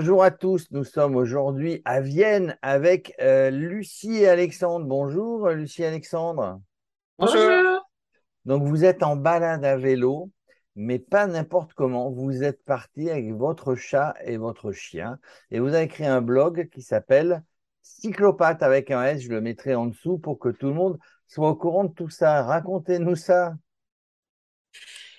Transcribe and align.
Bonjour 0.00 0.22
à 0.22 0.30
tous, 0.30 0.70
nous 0.70 0.84
sommes 0.84 1.16
aujourd'hui 1.16 1.82
à 1.84 2.00
Vienne 2.00 2.56
avec 2.62 3.16
euh, 3.20 3.50
Lucie 3.50 4.18
et 4.18 4.28
Alexandre. 4.28 4.86
Bonjour 4.86 5.48
Lucie 5.48 5.82
et 5.82 5.86
Alexandre. 5.86 6.60
Bonjour. 7.18 7.82
Donc 8.44 8.62
vous 8.62 8.84
êtes 8.84 9.02
en 9.02 9.16
balade 9.16 9.64
à 9.64 9.76
vélo, 9.76 10.30
mais 10.76 11.00
pas 11.00 11.26
n'importe 11.26 11.74
comment. 11.74 12.12
Vous 12.12 12.44
êtes 12.44 12.64
parti 12.64 13.10
avec 13.10 13.32
votre 13.32 13.74
chat 13.74 14.14
et 14.22 14.36
votre 14.36 14.70
chien 14.70 15.18
et 15.50 15.58
vous 15.58 15.74
avez 15.74 15.88
créé 15.88 16.06
un 16.06 16.22
blog 16.22 16.68
qui 16.68 16.80
s'appelle 16.80 17.42
Cyclopathe 17.82 18.62
avec 18.62 18.92
un 18.92 19.02
S. 19.02 19.22
Je 19.22 19.30
le 19.30 19.40
mettrai 19.40 19.74
en 19.74 19.86
dessous 19.86 20.16
pour 20.16 20.38
que 20.38 20.50
tout 20.50 20.68
le 20.68 20.74
monde 20.74 20.96
soit 21.26 21.48
au 21.50 21.56
courant 21.56 21.82
de 21.82 21.92
tout 21.92 22.08
ça. 22.08 22.44
Racontez-nous 22.44 23.16
ça. 23.16 23.54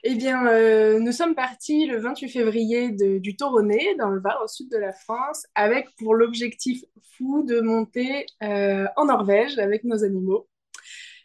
Eh 0.03 0.16
bien, 0.16 0.48
euh, 0.48 0.99
nous 0.99 1.12
sommes 1.12 1.35
partis 1.35 1.85
le 1.85 1.99
28 1.99 2.30
février 2.30 2.91
du 2.91 3.35
Toronnet, 3.35 3.95
dans 3.98 4.09
le 4.09 4.21
Var, 4.21 4.41
au 4.44 4.48
sud 4.48 4.71
de 4.71 4.77
la 4.77 4.94
France, 4.94 5.45
avec 5.55 5.90
pour 5.98 6.16
l'objectif 6.16 6.84
fou 7.17 7.44
de 7.44 7.59
monter 7.59 8.26
euh, 8.43 8.85
en 8.95 9.05
Norvège 9.05 9.59
avec 9.59 9.84
nos 9.84 10.04
animaux. 10.05 10.48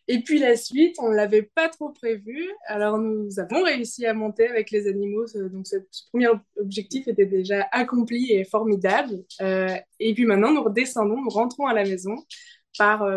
Et 0.08 0.20
puis 0.20 0.38
la 0.38 0.56
suite, 0.56 0.96
on 0.98 1.10
ne 1.10 1.14
l'avait 1.14 1.42
pas 1.42 1.68
trop 1.68 1.90
prévu. 1.90 2.50
Alors 2.66 2.98
nous 2.98 3.38
avons 3.38 3.62
réussi 3.62 4.06
à 4.06 4.12
monter 4.12 4.48
avec 4.48 4.70
les 4.70 4.88
animaux. 4.88 5.24
Donc 5.34 5.66
ce, 5.66 5.76
premier 6.10 6.28
objectif 6.58 7.08
était 7.08 7.26
déjà 7.26 7.68
accompli 7.72 8.32
et 8.32 8.44
formidable. 8.44 9.14
Euh, 9.40 9.74
et 10.00 10.14
puis 10.14 10.26
maintenant, 10.26 10.52
nous 10.52 10.64
redescendons, 10.64 11.22
nous 11.22 11.30
rentrons 11.30 11.66
à 11.66 11.74
la 11.74 11.84
maison 11.84 12.16
par, 12.76 13.08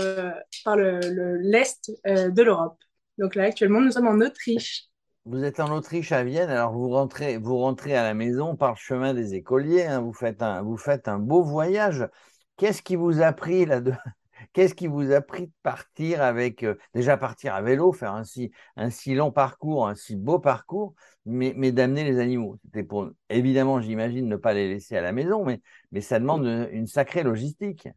par 0.64 0.78
l'est 0.78 1.92
de 2.06 2.42
l'Europe. 2.44 2.78
Donc 3.18 3.36
là, 3.36 3.46
actuellement, 3.46 3.82
nous 3.82 3.92
sommes 3.92 4.08
en 4.08 4.22
Autriche 4.22 4.88
vous 5.28 5.44
êtes 5.44 5.59
en 5.59 5.75
Autriche 5.75 6.14
à 6.14 6.23
Vienne, 6.23 6.50
alors 6.50 6.72
vous 6.72 6.89
rentrez, 6.89 7.38
vous 7.38 7.58
rentrez 7.58 7.95
à 7.95 8.03
la 8.03 8.14
maison 8.14 8.56
par 8.56 8.72
le 8.72 8.78
chemin 8.78 9.14
des 9.14 9.36
écoliers, 9.36 9.84
hein, 9.84 10.00
vous, 10.00 10.14
faites 10.14 10.42
un, 10.42 10.61
vous 10.61 10.78
faites 10.78 11.09
un 11.09 11.19
beau 11.19 11.44
voyage. 11.44 12.08
Qu'est-ce 12.56 12.81
qui 12.81 12.95
vous 12.95 13.22
a 13.22 13.34
pris 13.34 13.66
là 13.66 13.81
de... 13.81 13.92
Qu'est-ce 14.53 14.73
qui 14.73 14.88
vous 14.88 15.11
a 15.11 15.19
pris 15.19 15.47
de 15.47 15.52
partir 15.64 16.22
avec, 16.22 16.64
euh, 16.64 16.75
déjà 16.94 17.17
partir 17.17 17.53
à 17.53 17.61
vélo, 17.61 17.92
faire 17.92 18.14
un 18.14 18.23
si, 18.23 18.52
un 18.78 18.89
si 18.89 19.16
long 19.16 19.31
parcours, 19.31 19.88
un 19.88 19.95
si 19.95 20.16
beau 20.16 20.39
parcours, 20.39 20.95
mais, 21.25 21.53
mais 21.58 21.73
d'amener 21.73 22.06
les 22.06 22.19
animaux? 22.19 22.58
C'était 22.64 22.84
pour, 22.84 23.09
évidemment, 23.30 23.81
j'imagine, 23.81 24.30
ne 24.30 24.38
pas 24.38 24.53
les 24.53 24.69
laisser 24.69 24.95
à 24.95 25.02
la 25.02 25.12
maison, 25.12 25.44
mais, 25.44 25.62
mais 25.91 26.02
ça 26.02 26.19
demande 26.19 26.45
une, 26.72 26.88
sacrée 26.88 27.23
logistique. 27.23 27.89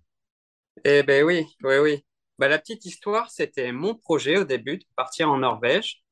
Eh 0.84 1.04
ben 1.04 1.22
oui, 1.24 1.46
oui, 1.62 1.76
oui. 1.80 2.04
Bah, 2.38 2.48
la 2.48 2.58
petite 2.58 2.84
histoire, 2.86 3.30
c'était 3.30 3.70
mon 3.70 3.94
projet 3.94 4.36
au 4.36 4.44
début 4.44 4.78
de 4.78 4.84
partir 4.96 5.30
en 5.30 5.38
Norvège 5.38 6.02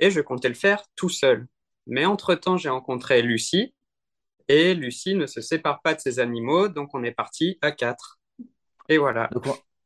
et 0.00 0.10
je 0.10 0.20
comptais 0.20 0.48
le 0.48 0.54
faire 0.54 0.84
tout 0.94 1.08
seul. 1.08 1.46
Mais 1.86 2.04
entre-temps, 2.04 2.56
j'ai 2.56 2.68
rencontré 2.68 3.22
Lucie 3.22 3.74
et 4.48 4.74
Lucie 4.74 5.14
ne 5.14 5.26
se 5.26 5.40
sépare 5.40 5.82
pas 5.82 5.94
de 5.94 6.00
ses 6.00 6.18
animaux, 6.18 6.68
donc 6.68 6.90
on 6.94 7.02
est 7.02 7.12
parti 7.12 7.58
à 7.62 7.72
quatre. 7.72 8.18
Et 8.88 8.98
voilà. 8.98 9.28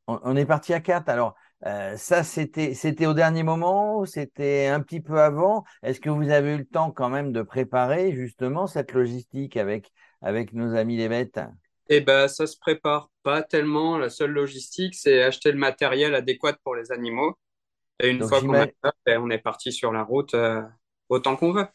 on, 0.07 0.37
est 0.37 0.45
parti 0.45 0.75
à 0.75 0.81
quatre. 0.81 1.09
Alors, 1.09 1.35
euh, 1.67 1.97
ça, 1.97 2.23
c'était, 2.25 2.75
c'était 2.75 3.07
au 3.07 3.15
dernier 3.15 3.43
moment, 3.43 4.05
c'était 4.05 4.67
un 4.67 4.81
petit 4.81 5.01
peu 5.01 5.21
avant? 5.21 5.65
Est-ce 5.83 6.01
que 6.01 6.11
vous 6.11 6.31
avez 6.31 6.55
eu 6.55 6.59
le 6.59 6.67
temps 6.67 6.91
quand 6.91 7.09
même 7.09 7.33
de 7.33 7.43
préparer 7.43 8.13
justement 8.13 8.67
cette 8.67 8.93
logistique 8.93 9.57
avec, 9.57 9.91
avec 10.21 10.53
nos 10.53 10.75
amis 10.75 10.97
les 10.97 11.09
bêtes? 11.09 11.41
Eh 11.89 12.01
ben, 12.01 12.29
ça 12.29 12.47
se 12.47 12.57
prépare 12.59 13.11
pas 13.23 13.43
tellement. 13.43 13.99
La 13.99 14.11
seule 14.11 14.31
logistique, 14.31 14.95
c'est 14.95 15.23
acheter 15.23 15.53
le 15.53 15.59
matériel 15.59 16.15
adéquat 16.15 16.57
pour 16.63 16.77
les 16.77 16.93
animaux. 16.93 17.37
Et 18.03 18.11
une 18.11 18.23
fois 18.23 18.41
qu'on 18.41 18.55
a 18.55 18.67
ça, 18.83 18.93
ben, 19.07 19.21
on 19.23 19.31
est 19.31 19.39
parti 19.39 19.73
sur 19.73 19.93
la 19.93 20.03
route 20.03 20.35
euh, 20.35 20.63
autant 21.09 21.37
qu'on 21.37 21.53
veut. 21.53 21.67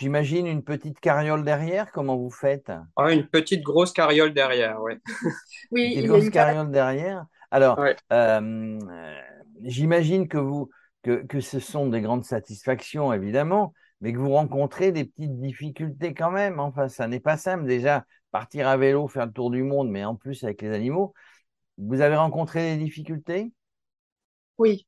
J'imagine 0.00 0.46
une 0.46 0.64
petite 0.64 0.98
carriole 0.98 1.44
derrière, 1.44 1.92
comment 1.92 2.16
vous 2.16 2.30
faites? 2.30 2.72
Ah, 2.96 3.12
Une 3.12 3.28
petite 3.28 3.62
grosse 3.62 3.92
carriole 3.92 4.34
derrière, 4.34 4.80
oui. 4.82 4.94
oui, 5.70 5.94
une 5.94 6.08
grosse 6.08 6.30
carriole 6.30 6.70
derrière. 6.70 7.26
Alors, 7.50 7.78
euh, 8.12 8.78
j'imagine 9.62 10.26
que, 10.26 10.38
vous, 10.38 10.68
que, 11.02 11.22
que 11.24 11.40
ce 11.40 11.60
sont 11.60 11.88
des 11.88 12.00
grandes 12.00 12.24
satisfactions, 12.24 13.12
évidemment, 13.12 13.72
mais 14.00 14.12
que 14.12 14.18
vous 14.18 14.32
rencontrez 14.32 14.90
des 14.90 15.04
petites 15.04 15.38
difficultés 15.40 16.12
quand 16.12 16.32
même. 16.32 16.58
Enfin, 16.58 16.88
ça 16.88 17.06
n'est 17.06 17.20
pas 17.20 17.36
simple. 17.36 17.66
Déjà, 17.66 18.04
partir 18.32 18.66
à 18.66 18.76
vélo, 18.76 19.06
faire 19.06 19.26
le 19.26 19.32
tour 19.32 19.50
du 19.50 19.62
monde, 19.62 19.90
mais 19.90 20.04
en 20.04 20.16
plus 20.16 20.42
avec 20.42 20.60
les 20.62 20.70
animaux. 20.74 21.14
Vous 21.78 22.00
avez 22.00 22.16
rencontré 22.16 22.76
des 22.76 22.82
difficultés? 22.84 23.52
Oui, 24.58 24.86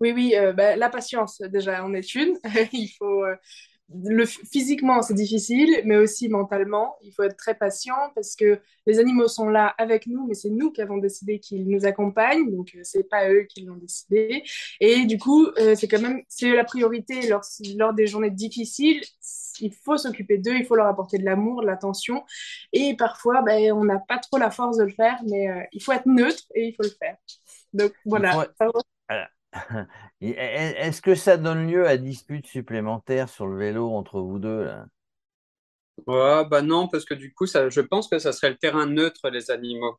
oui, 0.00 0.12
oui, 0.12 0.34
euh, 0.36 0.52
bah, 0.52 0.76
la 0.76 0.88
patience, 0.88 1.40
déjà, 1.40 1.84
en 1.84 1.92
est 1.94 2.14
une. 2.14 2.36
il 2.72 2.88
faut. 2.98 3.24
Euh, 3.24 3.34
le, 4.04 4.26
physiquement, 4.26 5.00
c'est 5.00 5.14
difficile, 5.14 5.80
mais 5.86 5.96
aussi 5.96 6.28
mentalement, 6.28 6.96
il 7.02 7.10
faut 7.14 7.22
être 7.22 7.38
très 7.38 7.54
patient 7.54 7.96
parce 8.14 8.36
que 8.36 8.60
les 8.84 8.98
animaux 8.98 9.28
sont 9.28 9.48
là 9.48 9.74
avec 9.78 10.06
nous, 10.06 10.26
mais 10.26 10.34
c'est 10.34 10.50
nous 10.50 10.70
qui 10.70 10.82
avons 10.82 10.98
décidé 10.98 11.38
qu'ils 11.40 11.66
nous 11.66 11.86
accompagnent, 11.86 12.50
donc 12.50 12.72
euh, 12.74 12.80
c'est 12.82 13.08
pas 13.08 13.30
eux 13.30 13.46
qui 13.48 13.62
l'ont 13.62 13.76
décidé. 13.76 14.44
Et 14.80 15.06
du 15.06 15.18
coup, 15.18 15.46
c'est 15.74 15.88
quand 15.88 16.02
même 16.02 16.20
c'est 16.28 16.54
la 16.54 16.64
priorité 16.64 17.28
lors, 17.28 17.40
lors 17.78 17.94
des 17.94 18.06
journées 18.06 18.30
difficiles. 18.30 19.00
Il 19.60 19.72
faut 19.72 19.96
s'occuper 19.96 20.36
d'eux, 20.36 20.56
il 20.56 20.66
faut 20.66 20.76
leur 20.76 20.86
apporter 20.86 21.16
de 21.16 21.24
l'amour, 21.24 21.62
de 21.62 21.66
l'attention. 21.66 22.24
Et 22.74 22.94
parfois, 22.94 23.40
ben, 23.40 23.72
on 23.72 23.84
n'a 23.84 23.98
pas 24.00 24.18
trop 24.18 24.36
la 24.36 24.50
force 24.50 24.76
de 24.76 24.84
le 24.84 24.92
faire, 24.92 25.18
mais 25.26 25.66
il 25.72 25.82
faut 25.82 25.92
être 25.92 26.06
neutre 26.06 26.44
et 26.54 26.66
il 26.68 26.74
faut 26.74 26.82
le 26.82 26.90
faire. 26.90 27.16
Donc 27.72 27.92
voilà. 28.04 28.48
Est-ce 30.20 31.02
que 31.02 31.14
ça 31.14 31.36
donne 31.36 31.68
lieu 31.68 31.86
à 31.86 31.96
disputes 31.96 32.46
supplémentaires 32.46 33.28
sur 33.28 33.46
le 33.46 33.56
vélo 33.56 33.92
entre 33.94 34.20
vous 34.20 34.38
deux 34.38 34.64
là? 34.64 34.86
Bah 36.06 36.62
non, 36.62 36.88
parce 36.88 37.04
que 37.04 37.14
du 37.14 37.32
coup, 37.32 37.46
ça, 37.46 37.68
je 37.68 37.80
pense 37.80 38.08
que 38.08 38.18
ça 38.18 38.32
serait 38.32 38.50
le 38.50 38.56
terrain 38.56 38.86
neutre, 38.86 39.28
les 39.30 39.50
animaux. 39.50 39.98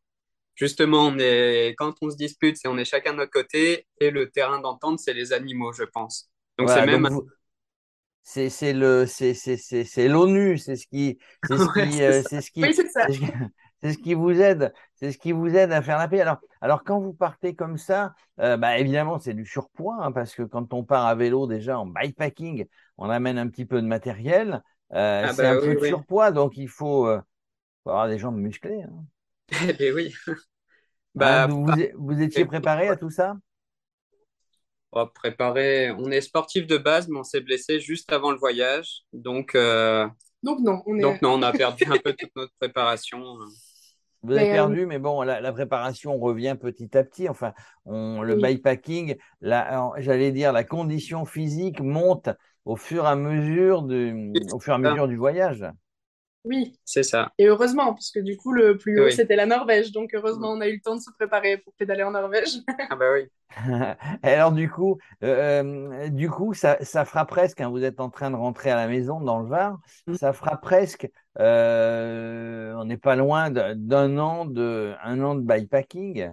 Justement, 0.56 1.08
on 1.08 1.18
est, 1.20 1.76
quand 1.78 1.94
on 2.02 2.10
se 2.10 2.18
dispute, 2.18 2.58
c'est 2.58 2.68
on 2.68 2.78
est 2.78 2.86
chacun 2.86 3.14
de 3.14 3.18
notre 3.18 3.32
côté, 3.32 3.88
et 4.00 4.12
le 4.12 4.30
terrain 4.30 4.60
d'entente, 4.60 5.00
c'est 5.00 5.14
les 5.14 5.32
animaux, 5.34 5.72
je 5.72 5.84
pense. 5.84 6.30
Donc 6.58 6.70
c'est 6.70 6.86
même. 6.86 7.08
C'est 8.22 8.74
le 8.74 9.06
c'est 9.08 10.08
l'ONU, 10.08 10.58
c'est 10.58 10.76
ce 10.76 10.86
qui 10.86 11.18
c'est 11.48 11.58
ce 11.58 11.74
qui 11.90 12.04
euh, 12.04 12.22
c'est 12.30 12.42
ce 12.42 12.52
qui 12.52 12.62
c'est 13.82 13.94
ce 13.94 13.98
qui 13.98 14.14
vous 14.14 14.32
aide, 14.42 14.74
c'est 14.96 15.12
ce 15.12 15.18
qui 15.18 15.32
vous 15.32 15.56
aide 15.56 15.72
à 15.72 15.82
faire 15.82 15.98
la 15.98 16.08
paix. 16.08 16.22
Alors, 16.22 16.38
alors 16.62 16.84
quand 16.84 17.00
vous 17.00 17.14
partez 17.14 17.56
comme 17.56 17.78
ça, 17.78 18.14
euh, 18.40 18.58
bah, 18.58 18.78
évidemment, 18.78 19.20
c'est 19.20 19.34
du 19.34 19.46
surpoids, 19.46 19.98
hein, 20.02 20.12
parce 20.12 20.36
que 20.36 20.44
quand 20.44 20.74
on 20.74 20.84
part 20.84 21.06
à 21.06 21.16
vélo 21.16 21.48
déjà 21.48 21.80
en 21.80 21.86
bikepacking, 21.86 22.66
on 22.98 23.10
amène 23.10 23.38
un 23.38 23.48
petit 23.48 23.66
peu 23.66 23.82
de 23.82 23.88
matériel, 23.88 24.62
euh, 24.94 25.26
ah 25.26 25.34
c'est 25.34 25.44
bah 25.44 25.52
un 25.52 25.60
peu 25.60 25.76
de 25.76 25.86
surpoids, 25.86 26.32
donc 26.32 26.58
il 26.58 26.68
faut, 26.68 27.08
euh, 27.08 27.22
avoir 27.86 28.08
des 28.08 28.20
jambes 28.20 28.38
musclées. 28.38 28.84
Hein. 28.84 29.04
Eh 29.80 29.92
oui. 29.92 30.14
bah, 31.16 31.48
vous, 31.48 31.66
vous, 31.96 32.22
étiez 32.22 32.46
préparé 32.46 32.88
à 32.88 32.96
tout 32.96 33.10
ça? 33.10 33.36
Oh, 34.92 35.06
Préparé, 35.08 35.92
on 35.92 36.12
est 36.12 36.22
sportif 36.22 36.68
de 36.68 36.78
base, 36.78 37.08
mais 37.08 37.20
on 37.20 37.24
s'est 37.24 37.42
blessé 37.42 37.80
juste 37.80 38.12
avant 38.12 38.32
le 38.32 38.38
voyage, 38.38 39.04
donc. 39.14 39.56
Donc 40.42 40.60
non, 40.62 40.82
on 40.86 40.98
est... 40.98 41.02
Donc 41.02 41.22
non, 41.22 41.34
on 41.34 41.42
a 41.42 41.52
perdu 41.52 41.84
un 41.92 41.98
peu 41.98 42.14
toute 42.14 42.36
notre 42.36 42.54
préparation. 42.60 43.38
Vous 44.24 44.34
avez 44.34 44.50
euh, 44.52 44.54
perdu, 44.54 44.86
mais 44.86 45.00
bon, 45.00 45.22
la, 45.22 45.52
préparation 45.52 46.18
revient 46.18 46.56
petit 46.60 46.98
à 46.98 47.04
petit. 47.04 47.30
Enfin, 47.30 47.54
on, 47.86 48.22
le 48.22 48.36
bikepacking, 48.36 49.16
j'allais 49.42 50.32
dire, 50.32 50.52
la 50.52 50.64
condition 50.64 51.26
physique 51.26 51.80
monte 51.82 52.30
au 52.66 52.76
fur 52.76 53.06
et 53.06 53.08
à 53.08 53.16
mesure 53.16 53.84
du, 53.84 54.34
au 54.52 54.60
fur 54.60 54.74
et 54.74 54.76
à 54.76 54.80
mesure 54.80 55.08
du 55.08 55.16
voyage. 55.16 55.66
Oui, 56.46 56.80
c'est 56.86 57.04
ça. 57.04 57.32
Et 57.38 57.48
heureusement, 57.48 57.94
parce 57.94 58.12
que 58.12 58.20
du 58.20 58.38
coup, 58.38 58.54
le 58.54 58.78
plus 58.78 59.00
haut, 59.02 59.10
c'était 59.10 59.36
la 59.36 59.46
Norvège. 59.46 59.92
Donc, 59.92 60.14
heureusement, 60.14 60.52
on 60.52 60.62
a 60.62 60.68
eu 60.68 60.76
le 60.76 60.82
temps 60.82 60.96
de 60.96 61.02
se 61.02 61.12
préparer 61.12 61.58
pour 61.58 61.74
pédaler 61.74 62.04
en 62.04 62.12
Norvège. 62.12 62.60
ah, 62.90 62.96
bah 62.96 63.08
oui. 63.14 63.28
Alors, 64.24 64.52
du 64.52 64.70
coup, 64.70 64.98
euh, 65.24 65.92
euh, 65.92 66.10
du 66.10 66.30
coup 66.30 66.54
ça, 66.54 66.78
ça 66.84 67.04
fera 67.04 67.26
presque, 67.26 67.62
hein, 67.62 67.70
vous 67.70 67.84
êtes 67.84 68.00
en 68.00 68.10
train 68.10 68.30
de 68.30 68.36
rentrer 68.36 68.70
à 68.70 68.76
la 68.76 68.88
maison 68.88 69.20
dans 69.20 69.40
le 69.40 69.48
Var, 69.48 69.80
mm. 70.08 70.14
ça 70.14 70.34
fera 70.34 70.58
presque, 70.58 71.10
euh, 71.40 72.74
on 72.76 72.86
n'est 72.86 72.98
pas 72.98 73.16
loin 73.16 73.50
d'un 73.50 74.18
an 74.18 74.46
de, 74.46 74.94
un 75.04 75.22
an 75.22 75.36
de 75.36 75.42
bikepacking? 75.42 76.32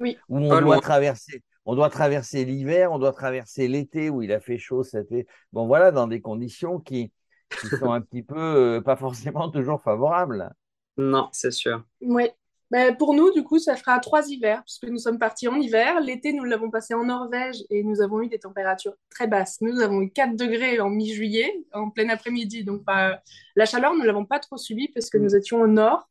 Oui. 0.00 0.16
Où 0.28 0.38
on 0.38 0.60
doit 0.60 0.80
traverser. 0.80 1.42
On 1.66 1.74
doit 1.74 1.90
traverser 1.90 2.46
l'hiver, 2.46 2.92
on 2.92 2.98
doit 2.98 3.12
traverser 3.12 3.68
l'été 3.68 4.08
où 4.08 4.22
il 4.22 4.32
a 4.32 4.40
fait 4.40 4.56
chaud 4.56 4.84
cet 4.84 5.12
été. 5.12 5.26
Bon, 5.52 5.66
voilà, 5.66 5.90
dans 5.90 6.06
des 6.06 6.22
conditions 6.22 6.80
qui, 6.80 7.12
qui 7.48 7.66
sont 7.68 7.92
un 7.92 8.00
petit 8.00 8.22
peu 8.22 8.38
euh, 8.38 8.80
pas 8.80 8.96
forcément 8.96 9.48
toujours 9.50 9.82
favorables. 9.82 10.52
Non, 10.96 11.28
c'est 11.32 11.50
sûr. 11.50 11.84
Oui. 12.00 12.24
Ben, 12.70 12.94
pour 12.94 13.14
nous, 13.14 13.32
du 13.32 13.42
coup, 13.44 13.58
ça 13.58 13.76
fera 13.76 13.98
trois 13.98 14.28
hivers, 14.28 14.62
puisque 14.62 14.84
nous 14.84 14.98
sommes 14.98 15.18
partis 15.18 15.48
en 15.48 15.56
hiver. 15.56 16.00
L'été, 16.00 16.34
nous 16.34 16.44
l'avons 16.44 16.70
passé 16.70 16.92
en 16.92 17.04
Norvège 17.04 17.64
et 17.70 17.82
nous 17.82 18.02
avons 18.02 18.20
eu 18.20 18.28
des 18.28 18.38
températures 18.38 18.94
très 19.08 19.26
basses. 19.26 19.62
Nous 19.62 19.80
avons 19.80 20.02
eu 20.02 20.10
4 20.10 20.36
degrés 20.36 20.78
en 20.78 20.90
mi-juillet, 20.90 21.50
en 21.72 21.88
plein 21.88 22.10
après-midi. 22.10 22.64
Donc, 22.64 22.82
la 22.86 23.64
chaleur, 23.64 23.94
nous 23.94 24.00
ne 24.00 24.06
l'avons 24.06 24.26
pas 24.26 24.38
trop 24.38 24.58
subie 24.58 24.88
parce 24.88 25.08
que 25.08 25.16
nous 25.16 25.34
étions 25.34 25.62
au 25.62 25.66
nord. 25.66 26.10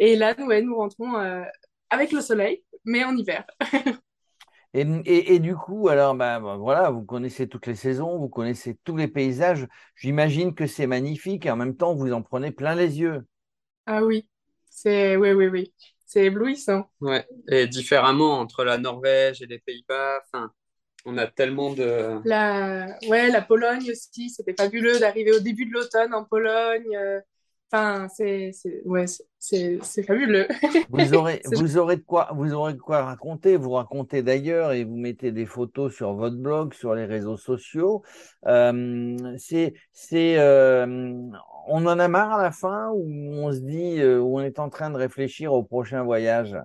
Et 0.00 0.16
là, 0.16 0.34
nous, 0.36 0.52
nous 0.62 0.76
rentrons 0.76 1.16
euh, 1.18 1.42
avec 1.90 2.10
le 2.10 2.20
soleil, 2.20 2.64
mais 2.84 3.04
en 3.04 3.16
hiver. 3.16 3.44
Et, 4.78 5.38
du 5.38 5.56
coup, 5.56 5.88
alors, 5.88 6.14
bah, 6.14 6.38
bah, 6.38 6.56
voilà, 6.56 6.90
vous 6.90 7.02
connaissez 7.02 7.48
toutes 7.48 7.66
les 7.66 7.74
saisons, 7.74 8.18
vous 8.18 8.28
connaissez 8.28 8.76
tous 8.84 8.96
les 8.96 9.08
paysages. 9.08 9.66
J'imagine 9.94 10.54
que 10.54 10.66
c'est 10.66 10.86
magnifique 10.86 11.46
et 11.46 11.50
en 11.50 11.56
même 11.56 11.76
temps, 11.76 11.94
vous 11.94 12.12
en 12.12 12.20
prenez 12.20 12.50
plein 12.50 12.74
les 12.74 13.00
yeux. 13.00 13.26
Ah 13.86 14.04
oui, 14.04 14.28
c'est 14.68 15.16
oui, 15.16 15.32
oui, 15.32 15.46
oui. 15.46 15.72
C'est 16.04 16.26
éblouissant. 16.26 16.90
Ouais. 17.00 17.26
Et 17.48 17.66
différemment 17.66 18.38
entre 18.38 18.64
la 18.64 18.76
Norvège 18.76 19.40
et 19.40 19.46
les 19.46 19.58
Pays-Bas, 19.58 20.20
enfin, 20.26 20.52
on 21.06 21.16
a 21.16 21.26
tellement 21.26 21.72
de... 21.72 22.20
La, 22.24 22.86
ouais, 23.08 23.30
la 23.30 23.40
Pologne 23.42 23.90
aussi, 23.90 24.28
c'était 24.28 24.54
fabuleux 24.54 24.98
d'arriver 24.98 25.32
au 25.32 25.40
début 25.40 25.66
de 25.66 25.72
l'automne 25.72 26.12
en 26.12 26.24
Pologne. 26.24 26.94
euh, 26.96 27.20
Enfin, 27.72 28.08
c'est, 28.08 28.52
c'est, 28.52 28.82
ouais, 28.84 29.06
c'est, 29.06 29.24
c'est 29.38 29.78
c'est 29.82 30.02
fabuleux. 30.04 30.46
Vous 30.88 31.14
aurez, 31.14 31.42
vous 31.46 31.78
aurez 31.78 31.96
de 31.96 32.02
quoi, 32.02 32.28
vous 32.32 32.52
aurez 32.54 32.72
de 32.74 32.78
quoi 32.78 33.02
raconter. 33.04 33.56
Vous 33.56 33.70
racontez 33.72 34.22
d'ailleurs 34.22 34.70
et 34.72 34.84
vous 34.84 34.96
mettez 34.96 35.32
des 35.32 35.44
photos 35.44 35.92
sur 35.94 36.14
votre 36.14 36.36
blog, 36.36 36.74
sur 36.74 36.94
les 36.94 37.06
réseaux 37.06 37.36
sociaux. 37.36 38.04
Euh, 38.46 39.16
c'est, 39.38 39.74
c'est, 39.92 40.38
euh, 40.38 40.86
on 41.66 41.86
en 41.86 41.98
a 41.98 42.06
marre 42.08 42.32
à 42.34 42.42
la 42.44 42.52
fin 42.52 42.90
ou 42.94 43.04
on 43.34 43.52
se 43.52 43.58
dit, 43.58 44.00
euh, 44.00 44.20
ou 44.20 44.38
on 44.38 44.42
est 44.42 44.60
en 44.60 44.68
train 44.70 44.90
de 44.90 44.96
réfléchir 44.96 45.52
au 45.52 45.64
prochain 45.64 46.04
voyage? 46.04 46.56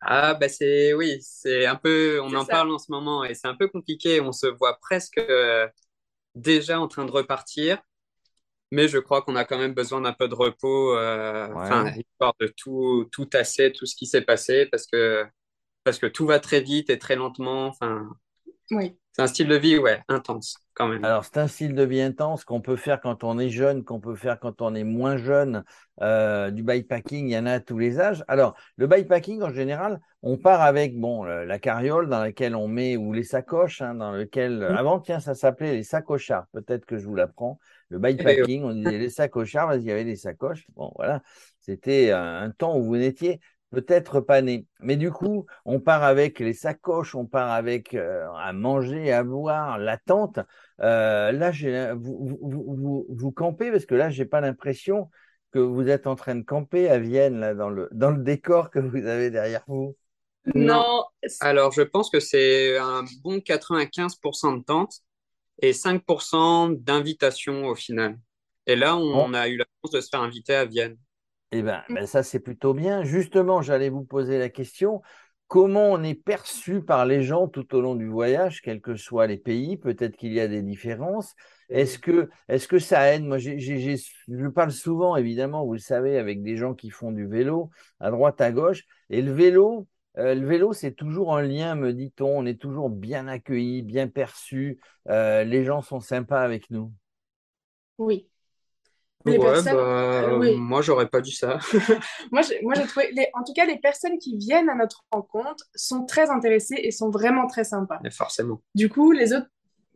Ah, 0.00 0.34
bah 0.34 0.48
c'est, 0.48 0.94
oui, 0.94 1.18
c'est 1.22 1.64
un 1.66 1.76
peu, 1.76 2.20
on 2.22 2.34
en 2.34 2.44
ça. 2.44 2.46
parle 2.46 2.72
en 2.72 2.78
ce 2.78 2.90
moment 2.90 3.22
et 3.24 3.34
c'est 3.34 3.46
un 3.46 3.54
peu 3.54 3.68
compliqué. 3.68 4.20
On 4.20 4.32
se 4.32 4.46
voit 4.48 4.78
presque 4.80 5.18
euh, 5.18 5.68
déjà 6.34 6.80
en 6.80 6.88
train 6.88 7.04
de 7.06 7.12
repartir, 7.12 7.78
mais 8.72 8.88
je 8.88 8.98
crois 8.98 9.22
qu'on 9.22 9.36
a 9.36 9.44
quand 9.46 9.58
même 9.58 9.74
besoin 9.74 10.02
d'un 10.02 10.14
peu 10.14 10.28
de 10.28 10.34
repos, 10.36 10.96
euh, 10.98 11.48
enfin, 11.56 11.86
Ouais. 11.86 11.96
histoire 11.96 12.34
de 12.40 12.48
tout, 12.48 13.08
tout 13.12 13.26
tasser, 13.26 13.72
tout 13.72 13.86
ce 13.86 13.96
qui 13.96 14.06
s'est 14.08 14.22
passé, 14.22 14.66
parce 14.66 14.86
que, 14.88 15.26
parce 15.84 15.98
que 16.00 16.06
tout 16.06 16.26
va 16.26 16.40
très 16.40 16.60
vite 16.62 16.90
et 16.90 16.98
très 16.98 17.16
lentement. 17.16 17.66
Enfin, 17.68 18.10
Oui, 18.70 18.96
c'est 19.12 19.22
un 19.22 19.26
style 19.26 19.48
de 19.48 19.56
vie, 19.56 19.78
ouais, 19.78 20.00
intense 20.08 20.56
quand 20.74 20.88
même. 20.88 21.04
Alors, 21.04 21.24
c'est 21.24 21.36
un 21.36 21.46
style 21.46 21.74
de 21.74 21.82
vie 21.82 22.00
intense 22.00 22.44
qu'on 22.44 22.62
peut 22.62 22.76
faire 22.76 23.00
quand 23.00 23.24
on 23.24 23.38
est 23.38 23.50
jeune, 23.50 23.84
qu'on 23.84 24.00
peut 24.00 24.14
faire 24.14 24.40
quand 24.40 24.62
on 24.62 24.74
est 24.74 24.84
moins 24.84 25.18
jeune. 25.18 25.64
Euh, 26.00 26.50
du 26.50 26.62
bikepacking, 26.62 27.28
il 27.28 27.32
y 27.32 27.38
en 27.38 27.44
a 27.44 27.52
à 27.52 27.60
tous 27.60 27.78
les 27.78 28.00
âges. 28.00 28.24
Alors, 28.26 28.56
le 28.76 28.86
bikepacking, 28.86 29.42
en 29.42 29.52
général, 29.52 30.00
on 30.22 30.38
part 30.38 30.62
avec 30.62 30.98
bon, 30.98 31.24
la 31.24 31.58
carriole 31.58 32.08
dans 32.08 32.20
laquelle 32.20 32.56
on 32.56 32.68
met, 32.68 32.96
ou 32.96 33.12
les 33.12 33.22
sacoches, 33.22 33.82
hein, 33.82 33.94
dans 33.94 34.12
lequel. 34.12 34.62
Avant, 34.64 34.98
tiens, 34.98 35.20
ça 35.20 35.34
s'appelait 35.34 35.74
les 35.74 35.82
sacochards. 35.82 36.46
Peut-être 36.52 36.86
que 36.86 36.96
je 36.96 37.06
vous 37.06 37.14
l'apprends. 37.14 37.58
Le 37.90 37.98
bikepacking, 37.98 38.64
on 38.64 38.72
disait 38.72 38.98
les 38.98 39.10
sacochards, 39.10 39.68
parce 39.68 39.80
qu'il 39.80 39.88
y 39.88 39.92
avait 39.92 40.04
des 40.04 40.16
sacoches. 40.16 40.64
Bon, 40.74 40.90
voilà. 40.96 41.22
C'était 41.60 42.12
un, 42.12 42.44
un 42.44 42.50
temps 42.50 42.78
où 42.78 42.82
vous 42.82 42.96
n'étiez 42.96 43.40
peut-être 43.72 44.20
pas 44.20 44.42
né. 44.42 44.66
Mais 44.80 44.96
du 44.96 45.10
coup, 45.10 45.46
on 45.64 45.80
part 45.80 46.02
avec 46.04 46.38
les 46.38 46.52
sacoches, 46.52 47.14
on 47.14 47.26
part 47.26 47.50
avec 47.50 47.94
euh, 47.94 48.28
à 48.36 48.52
manger, 48.52 49.12
à 49.12 49.24
boire, 49.24 49.78
la 49.78 49.96
tente. 49.96 50.38
Euh, 50.80 51.32
là, 51.32 51.50
vous, 51.94 52.38
vous, 52.40 52.76
vous, 52.76 53.06
vous- 53.08 53.32
campez 53.32 53.70
parce 53.70 53.86
que 53.86 53.94
là, 53.94 54.10
j'ai 54.10 54.26
pas 54.26 54.40
l'impression 54.40 55.10
que 55.52 55.58
vous 55.58 55.88
êtes 55.88 56.06
en 56.06 56.14
train 56.14 56.34
de 56.34 56.42
camper 56.42 56.88
à 56.88 56.98
Vienne, 56.98 57.40
là, 57.40 57.54
dans 57.54 57.70
le, 57.70 57.88
dans 57.92 58.10
le 58.10 58.22
décor 58.22 58.70
que 58.70 58.78
vous 58.78 59.06
avez 59.06 59.30
derrière 59.30 59.64
vous. 59.66 59.96
Non. 60.54 61.04
Alors, 61.40 61.72
je 61.72 61.82
pense 61.82 62.10
que 62.10 62.20
c'est 62.20 62.76
un 62.78 63.04
bon 63.22 63.38
95% 63.40 64.58
de 64.58 64.64
tente 64.64 64.94
et 65.60 65.72
5% 65.72 66.70
d'invitation 66.70 67.66
au 67.66 67.74
final. 67.74 68.18
Et 68.66 68.76
là, 68.76 68.96
on 68.96 69.34
a 69.34 69.48
eu 69.48 69.56
la 69.56 69.64
chance 69.82 69.92
de 69.92 70.00
se 70.00 70.08
faire 70.08 70.22
inviter 70.22 70.54
à 70.54 70.64
Vienne. 70.64 70.96
Eh 71.52 71.62
ben, 71.62 71.82
ben 71.88 72.06
ça, 72.06 72.22
c'est 72.22 72.40
plutôt 72.40 72.74
bien. 72.74 73.04
Justement, 73.04 73.62
j'allais 73.62 73.90
vous 73.90 74.04
poser 74.04 74.38
la 74.38 74.48
question, 74.48 75.02
comment 75.48 75.90
on 75.90 76.02
est 76.02 76.14
perçu 76.14 76.82
par 76.82 77.04
les 77.04 77.22
gens 77.22 77.46
tout 77.46 77.74
au 77.74 77.82
long 77.82 77.94
du 77.94 78.08
voyage, 78.08 78.62
quels 78.62 78.80
que 78.80 78.96
soient 78.96 79.26
les 79.26 79.36
pays? 79.36 79.76
Peut-être 79.76 80.16
qu'il 80.16 80.32
y 80.32 80.40
a 80.40 80.48
des 80.48 80.62
différences. 80.62 81.34
Est-ce 81.68 81.98
que, 81.98 82.78
ça 82.78 83.14
aide? 83.14 83.24
Moi, 83.24 83.36
je 83.38 84.48
parle 84.48 84.72
souvent, 84.72 85.14
évidemment, 85.14 85.66
vous 85.66 85.74
le 85.74 85.78
savez, 85.78 86.16
avec 86.16 86.42
des 86.42 86.56
gens 86.56 86.72
qui 86.72 86.88
font 86.88 87.12
du 87.12 87.26
vélo 87.26 87.70
à 88.00 88.10
droite, 88.10 88.40
à 88.40 88.50
gauche. 88.50 88.84
Et 89.10 89.20
le 89.20 89.32
vélo, 89.32 89.86
euh, 90.16 90.34
le 90.34 90.46
vélo, 90.46 90.72
c'est 90.72 90.92
toujours 90.92 91.36
un 91.36 91.42
lien, 91.42 91.74
me 91.74 91.92
dit-on. 91.92 92.38
On 92.38 92.46
est 92.46 92.58
toujours 92.60 92.88
bien 92.88 93.28
accueillis, 93.28 93.82
bien 93.82 94.08
perçus. 94.08 94.80
Euh, 95.10 95.44
les 95.44 95.64
gens 95.64 95.82
sont 95.82 96.00
sympas 96.00 96.40
avec 96.40 96.70
nous. 96.70 96.92
oui. 97.98 98.31
Les 99.24 99.38
Ouais, 99.38 99.38
personnes, 99.38 99.74
bah, 99.76 100.22
euh, 100.24 100.38
oui. 100.38 100.56
moi, 100.56 100.82
j'aurais 100.82 101.08
pas 101.08 101.20
dit 101.20 101.32
ça. 101.32 101.58
Moi, 102.32 102.42
j'ai, 102.42 102.60
moi, 102.62 102.74
j'ai 102.74 102.86
trouvé, 102.86 103.10
les- 103.12 103.28
en 103.34 103.44
tout 103.44 103.52
cas, 103.52 103.64
les 103.66 103.78
personnes 103.78 104.18
qui 104.18 104.36
viennent 104.36 104.68
à 104.68 104.74
notre 104.74 105.04
rencontre 105.12 105.64
sont 105.74 106.04
très 106.06 106.30
intéressées 106.30 106.78
et 106.78 106.90
sont 106.90 107.10
vraiment 107.10 107.46
très 107.46 107.64
sympas. 107.64 107.98
Mais 108.02 108.10
forcément. 108.10 108.60
Du 108.74 108.88
coup, 108.88 109.12
les 109.12 109.32
autres, 109.32 109.46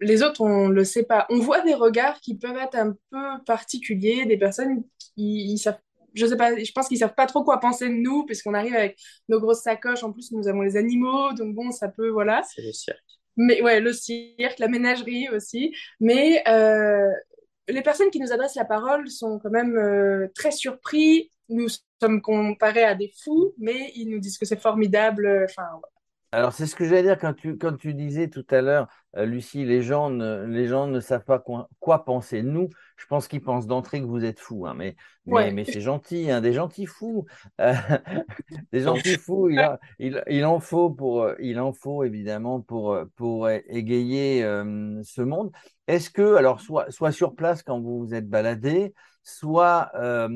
les 0.00 0.23
autres, 0.23 0.40
on 0.43 0.69
le 0.69 0.84
sait 0.84 1.05
pas. 1.05 1.26
On 1.31 1.38
voit 1.38 1.62
des 1.62 1.75
regards 1.75 2.20
qui 2.20 2.37
peuvent 2.37 2.56
être 2.56 2.76
un 2.76 2.94
peu 3.11 3.44
particuliers, 3.46 4.26
des 4.26 4.37
personnes 4.37 4.82
qui 4.99 5.52
ils 5.52 5.58
savent, 5.58 5.79
je 6.14 6.26
sais 6.26 6.37
pas, 6.37 6.56
je 6.56 6.72
pense 6.72 6.88
qu'ils 6.88 6.99
savent 6.99 7.14
pas 7.14 7.26
trop 7.26 7.43
quoi 7.44 7.58
penser 7.61 7.88
de 7.88 7.94
nous, 7.94 8.25
puisqu'on 8.25 8.55
arrive 8.55 8.75
avec 8.75 8.99
nos 9.29 9.40
grosses 9.40 9.62
sacoches. 9.62 10.02
En 10.05 10.12
plus, 10.12 10.32
nous 10.32 10.49
avons 10.49 10.62
les 10.62 10.76
animaux, 10.76 11.32
donc 11.32 11.55
bon, 11.55 11.70
ça 11.70 11.88
peut, 11.88 12.08
voilà. 12.11 12.43
C'est 12.55 12.62
le 12.62 12.72
cirque. 12.72 12.99
Mais 13.37 13.61
ouais, 13.62 13.81
le 13.81 13.93
cirque, 13.93 14.58
la 14.58 14.69
ménagerie 14.69 15.29
aussi. 15.29 15.75
Mais 16.00 16.43
euh, 16.49 17.11
les 17.68 17.82
personnes 17.82 18.10
qui 18.10 18.20
nous 18.20 18.32
adressent 18.32 18.54
la 18.54 18.64
parole 18.64 19.08
sont 19.08 19.38
quand 19.38 19.50
même 19.50 19.76
euh, 19.76 20.28
très 20.34 20.50
surpris. 20.50 21.30
Nous 21.48 21.68
sommes 22.00 22.20
comparés 22.22 22.84
à 22.84 22.94
des 22.94 23.12
fous, 23.22 23.54
mais 23.58 23.92
ils 23.94 24.08
nous 24.08 24.18
disent 24.18 24.38
que 24.38 24.46
c'est 24.46 24.60
formidable. 24.60 25.46
Enfin, 25.48 25.80
Alors, 26.32 26.52
c'est 26.52 26.66
ce 26.66 26.74
que 26.74 26.84
j'allais 26.84 27.02
dire 27.02 27.18
quand 27.18 27.34
tu, 27.34 27.56
quand 27.56 27.76
tu 27.76 27.94
disais 27.94 28.28
tout 28.28 28.46
à 28.50 28.60
l'heure, 28.60 28.88
euh, 29.06 29.06
Lucie, 29.24 29.64
les 29.64 29.82
gens 29.82 30.10
ne, 30.10 30.44
les 30.46 30.66
gens 30.66 30.86
ne 30.86 31.00
savent 31.00 31.24
pas 31.24 31.38
quoi, 31.38 31.68
quoi 31.80 32.04
penser 32.04 32.42
de 32.42 32.48
nous. 32.48 32.68
Je 32.96 33.06
pense 33.06 33.28
qu'ils 33.28 33.42
pensent 33.42 33.66
d'entrée 33.66 34.00
que 34.00 34.06
vous 34.06 34.24
êtes 34.24 34.40
fous, 34.40 34.66
hein, 34.66 34.74
mais, 34.74 34.96
mais, 35.26 35.32
ouais, 35.32 35.50
mais 35.52 35.64
c'est 35.64 35.80
gentil, 35.80 36.30
hein, 36.30 36.40
des 36.40 36.52
gentils 36.52 36.86
fous. 36.86 37.26
Euh, 37.60 37.72
des 38.72 38.80
gentils 38.80 39.16
fous, 39.16 39.48
il, 39.50 39.60
en- 39.60 39.78
il, 39.98 40.22
il 40.28 40.44
en 40.44 40.60
faut 40.60 40.90
pour, 40.90 41.22
euh, 41.22 41.34
il 41.40 41.60
en 41.60 41.72
faut 41.72 42.04
évidemment 42.04 42.60
pour, 42.60 42.94
euh, 42.94 43.58
égayer 43.68 44.42
euh, 44.44 45.00
ce 45.02 45.22
monde. 45.22 45.50
Est-ce 45.86 46.10
que, 46.10 46.34
alors, 46.36 46.60
soit, 46.60 46.90
soit 46.90 47.12
sur 47.12 47.34
place 47.34 47.62
quand 47.62 47.80
vous 47.80 47.98
vous 47.98 48.14
êtes 48.14 48.28
baladé, 48.28 48.94
soit, 49.22 49.90
euh, 49.96 50.28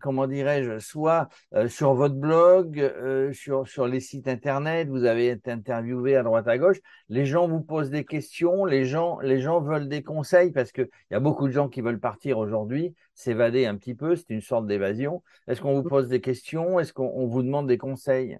comment 0.00 0.26
dirais-je, 0.26 0.78
soit 0.78 1.28
euh, 1.54 1.68
sur 1.68 1.94
votre 1.94 2.14
blog, 2.14 2.80
euh, 2.80 3.32
sur, 3.32 3.68
sur 3.68 3.86
les 3.86 4.00
sites 4.00 4.28
internet, 4.28 4.88
vous 4.88 5.04
avez 5.04 5.28
été 5.28 5.50
interviewé 5.50 6.16
à 6.16 6.22
droite 6.22 6.48
à 6.48 6.56
gauche, 6.58 6.78
les 7.08 7.26
gens 7.26 7.48
vous 7.48 7.60
posent 7.60 7.90
des 7.90 8.03
questions, 8.04 8.64
les 8.64 8.84
gens, 8.84 9.18
les 9.20 9.40
gens 9.40 9.60
veulent 9.60 9.88
des 9.88 10.02
conseils 10.02 10.52
parce 10.52 10.72
qu'il 10.72 10.88
y 11.10 11.14
a 11.14 11.20
beaucoup 11.20 11.46
de 11.46 11.52
gens 11.52 11.68
qui 11.68 11.80
veulent 11.80 12.00
partir 12.00 12.38
aujourd'hui, 12.38 12.94
s'évader 13.14 13.66
un 13.66 13.76
petit 13.76 13.94
peu, 13.94 14.16
c'est 14.16 14.30
une 14.30 14.40
sorte 14.40 14.66
d'évasion. 14.66 15.22
Est-ce 15.48 15.60
qu'on 15.60 15.74
vous 15.74 15.88
pose 15.88 16.08
des 16.08 16.20
questions? 16.20 16.78
Est-ce 16.80 16.92
qu'on 16.92 17.10
on 17.14 17.26
vous 17.26 17.42
demande 17.42 17.66
des 17.66 17.78
conseils? 17.78 18.38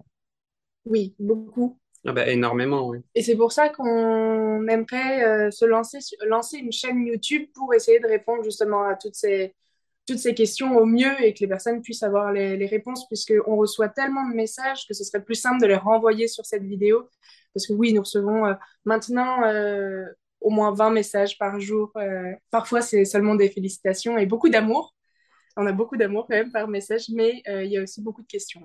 oui, 0.85 1.15
beaucoup. 1.19 1.77
Ah 2.05 2.13
bah, 2.13 2.27
énormément, 2.27 2.87
oui. 2.87 2.99
Et 3.15 3.23
c'est 3.23 3.35
pour 3.35 3.51
ça 3.51 3.69
qu'on 3.69 4.67
aimerait 4.67 5.23
euh, 5.23 5.51
se 5.51 5.65
lancer, 5.65 5.97
lancer 6.27 6.57
une 6.57 6.71
chaîne 6.71 7.05
YouTube 7.05 7.47
pour 7.55 7.73
essayer 7.73 7.99
de 7.99 8.07
répondre 8.07 8.43
justement 8.43 8.83
à 8.83 8.95
toutes 8.95 9.15
ces, 9.15 9.55
toutes 10.05 10.19
ces 10.19 10.35
questions 10.35 10.77
au 10.77 10.85
mieux 10.85 11.19
et 11.23 11.33
que 11.33 11.39
les 11.39 11.47
personnes 11.47 11.81
puissent 11.81 12.03
avoir 12.03 12.31
les, 12.31 12.57
les 12.57 12.67
réponses, 12.67 13.07
puisqu'on 13.07 13.55
reçoit 13.55 13.89
tellement 13.89 14.29
de 14.29 14.35
messages 14.35 14.87
que 14.87 14.93
ce 14.93 15.03
serait 15.03 15.23
plus 15.23 15.35
simple 15.35 15.59
de 15.61 15.65
les 15.65 15.75
renvoyer 15.75 16.27
sur 16.27 16.45
cette 16.45 16.63
vidéo. 16.63 17.09
Parce 17.55 17.67
que 17.67 17.73
oui, 17.73 17.93
nous 17.93 18.01
recevons 18.01 18.45
euh, 18.45 18.53
maintenant 18.83 19.41
euh, 19.43 20.05
au 20.41 20.49
moins 20.49 20.73
20 20.73 20.89
messages 20.91 21.37
par 21.39 21.59
jour. 21.59 21.91
Euh, 21.95 22.33
parfois, 22.51 22.81
c'est 22.81 23.05
seulement 23.05 23.35
des 23.35 23.49
félicitations 23.49 24.17
et 24.17 24.25
beaucoup 24.25 24.49
d'amour. 24.49 24.93
On 25.55 25.65
a 25.65 25.71
beaucoup 25.71 25.95
d'amour 25.95 26.27
quand 26.29 26.35
même 26.35 26.51
par 26.51 26.67
message, 26.67 27.05
mais 27.13 27.41
il 27.47 27.71
y 27.71 27.77
a 27.77 27.81
aussi 27.81 28.01
beaucoup 28.01 28.21
de 28.21 28.27
questions. 28.27 28.61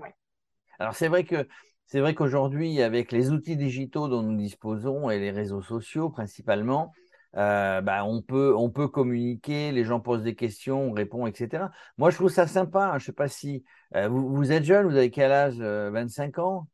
Alors 0.80 0.96
c'est 0.96 1.06
vrai 1.06 1.22
que 1.22 1.46
c'est 1.86 2.00
vrai 2.00 2.14
qu'aujourd'hui, 2.14 2.82
avec 2.82 3.12
les 3.12 3.30
outils 3.30 3.56
digitaux 3.56 4.08
dont 4.08 4.22
nous 4.22 4.36
disposons 4.36 5.08
et 5.08 5.20
les 5.20 5.30
réseaux 5.30 5.62
sociaux 5.62 6.10
principalement, 6.10 6.92
bah, 7.32 8.04
on 8.04 8.22
peut, 8.22 8.56
on 8.56 8.70
peut 8.70 8.88
communiquer, 8.88 9.70
les 9.70 9.84
gens 9.84 10.00
posent 10.00 10.24
des 10.24 10.34
questions, 10.34 10.90
on 10.90 10.92
répond, 10.92 11.28
etc. 11.28 11.70
Moi, 11.96 12.10
je 12.10 12.16
trouve 12.16 12.30
ça 12.30 12.48
sympa. 12.48 12.86
hein. 12.92 12.98
Je 12.98 13.04
sais 13.04 13.12
pas 13.12 13.28
si 13.28 13.62
vous, 13.94 14.50
êtes 14.50 14.64
jeune, 14.64 14.86
vous 14.88 14.96
avez 14.96 15.12
quel 15.12 15.30
âge? 15.30 15.60
euh, 15.60 15.90
25 15.92 16.40
ans? 16.40 16.66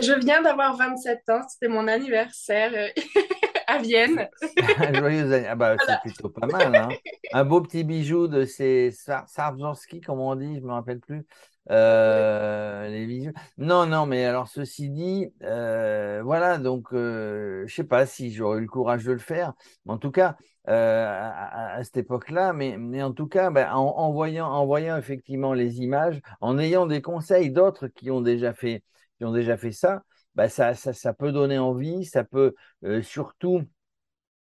Je 0.00 0.12
viens 0.24 0.40
d'avoir 0.40 0.76
27 0.76 1.28
ans, 1.28 1.42
c'était 1.48 1.68
mon 1.68 1.86
anniversaire 1.86 2.72
euh, 2.74 2.88
à 3.66 3.78
Vienne. 3.78 4.26
Joyeux 4.94 5.20
anniversaire. 5.32 5.48
Ah 5.50 5.54
bah, 5.54 5.76
c'est 5.86 6.00
plutôt 6.00 6.30
pas 6.30 6.46
mal, 6.46 6.74
hein. 6.74 6.88
Un 7.32 7.44
beau 7.44 7.60
petit 7.60 7.84
bijou 7.84 8.26
de 8.26 8.46
ces 8.46 8.90
Sar- 8.90 9.28
Sarzanski, 9.28 10.00
comme 10.00 10.20
on 10.20 10.34
dit, 10.34 10.56
je 10.56 10.60
me 10.60 10.72
rappelle 10.72 11.00
plus. 11.00 11.26
Euh, 11.70 12.88
les 12.88 13.06
bijoux. 13.06 13.32
Non, 13.58 13.86
non, 13.86 14.06
mais 14.06 14.24
alors 14.24 14.48
ceci 14.48 14.88
dit, 14.88 15.32
euh, 15.42 16.22
voilà, 16.24 16.58
donc 16.58 16.92
euh, 16.92 17.64
je 17.66 17.74
sais 17.74 17.84
pas 17.84 18.06
si 18.06 18.32
j'aurais 18.32 18.58
eu 18.58 18.62
le 18.62 18.68
courage 18.68 19.04
de 19.04 19.12
le 19.12 19.18
faire, 19.18 19.52
mais 19.84 19.92
en 19.92 19.98
tout 19.98 20.10
cas, 20.10 20.36
à, 20.66 21.80
cette 21.84 21.98
époque-là, 21.98 22.52
mais, 22.52 22.76
mais 22.78 23.02
en 23.02 23.12
tout 23.12 23.26
cas, 23.26 23.50
en, 23.50 23.78
en 23.78 24.12
voyant, 24.12 24.48
en 24.48 24.64
voyant 24.64 24.96
effectivement 24.96 25.52
les 25.52 25.80
images, 25.80 26.20
en 26.40 26.58
ayant 26.58 26.86
des 26.86 27.02
conseils 27.02 27.50
d'autres 27.50 27.88
qui 27.88 28.10
ont 28.10 28.20
déjà 28.20 28.54
fait, 28.54 28.82
qui 29.22 29.26
ont 29.26 29.32
déjà 29.32 29.56
fait 29.56 29.70
ça, 29.70 30.02
ben, 30.34 30.48
ça, 30.48 30.74
ça, 30.74 30.92
ça 30.92 31.14
peut 31.14 31.30
donner 31.30 31.56
envie, 31.56 32.04
ça 32.04 32.24
peut 32.24 32.56
euh, 32.82 33.02
surtout 33.02 33.62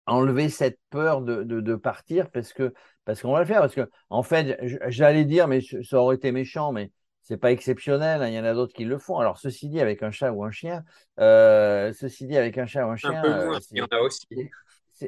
enlever 0.04 0.50
cette 0.50 0.78
peur 0.90 1.22
de, 1.22 1.44
de, 1.44 1.62
de 1.62 1.74
partir 1.76 2.30
parce 2.30 2.52
que 2.52 2.74
parce 3.06 3.22
qu'on 3.22 3.32
va 3.32 3.40
le 3.40 3.46
faire. 3.46 3.60
Parce 3.60 3.74
que, 3.74 3.88
en 4.10 4.22
fait, 4.22 4.60
j'allais 4.88 5.24
dire, 5.24 5.48
mais 5.48 5.60
ça 5.82 5.98
aurait 5.98 6.16
été 6.16 6.30
méchant, 6.30 6.72
mais 6.72 6.92
c'est 7.22 7.38
pas 7.38 7.52
exceptionnel. 7.52 8.20
Hein, 8.20 8.28
il 8.28 8.34
y 8.34 8.38
en 8.38 8.44
a 8.44 8.52
d'autres 8.52 8.74
qui 8.74 8.84
le 8.84 8.98
font. 8.98 9.18
Alors, 9.18 9.38
ceci 9.38 9.70
dit, 9.70 9.80
avec 9.80 10.02
un 10.02 10.10
chat 10.10 10.30
ou 10.30 10.44
un 10.44 10.50
chien, 10.50 10.84
euh, 11.18 11.94
ceci 11.94 12.26
dit, 12.26 12.36
avec 12.36 12.58
un 12.58 12.66
chat 12.66 12.86
ou 12.86 12.90
un 12.90 12.96
chien, 12.96 13.24
euh, 13.24 13.58
il 13.70 13.78
y 13.78 13.80
en 13.80 13.86
a 13.90 14.00
aussi. 14.00 14.28